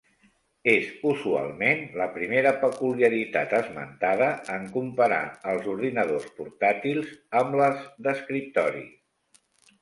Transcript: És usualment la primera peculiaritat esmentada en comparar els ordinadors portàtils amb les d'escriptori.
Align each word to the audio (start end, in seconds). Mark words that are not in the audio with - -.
És 0.71 0.85
usualment 1.09 1.83
la 1.99 2.07
primera 2.15 2.53
peculiaritat 2.63 3.53
esmentada 3.57 4.31
en 4.55 4.65
comparar 4.79 5.21
els 5.53 5.69
ordinadors 5.75 6.27
portàtils 6.41 7.13
amb 7.43 7.61
les 7.61 7.85
d'escriptori. 8.09 8.85